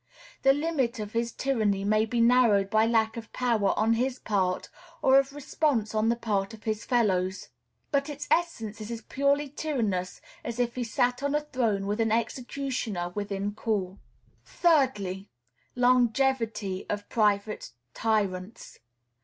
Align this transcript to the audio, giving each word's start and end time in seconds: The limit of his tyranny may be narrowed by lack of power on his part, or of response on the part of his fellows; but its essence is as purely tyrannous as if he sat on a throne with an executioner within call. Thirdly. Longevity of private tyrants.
The 0.41 0.51
limit 0.51 0.97
of 0.97 1.13
his 1.13 1.31
tyranny 1.31 1.83
may 1.85 2.07
be 2.07 2.21
narrowed 2.21 2.71
by 2.71 2.87
lack 2.87 3.17
of 3.17 3.31
power 3.33 3.71
on 3.77 3.93
his 3.93 4.17
part, 4.17 4.67
or 5.03 5.19
of 5.19 5.31
response 5.31 5.93
on 5.93 6.09
the 6.09 6.15
part 6.15 6.55
of 6.55 6.63
his 6.63 6.83
fellows; 6.83 7.49
but 7.91 8.09
its 8.09 8.27
essence 8.31 8.81
is 8.81 8.89
as 8.89 9.01
purely 9.03 9.47
tyrannous 9.47 10.19
as 10.43 10.57
if 10.57 10.73
he 10.73 10.83
sat 10.83 11.21
on 11.21 11.35
a 11.35 11.41
throne 11.41 11.85
with 11.85 12.01
an 12.01 12.11
executioner 12.11 13.09
within 13.09 13.51
call. 13.53 13.99
Thirdly. 14.43 15.29
Longevity 15.75 16.87
of 16.89 17.07
private 17.07 17.69
tyrants. 17.93 18.79